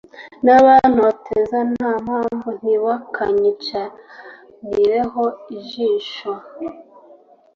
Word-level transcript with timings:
n’abantoteza 0.45 1.57
nta 1.71 1.91
mpamvu 2.05 2.47
ntibakanyicanireho 2.59 5.23
ijisho 5.57 6.31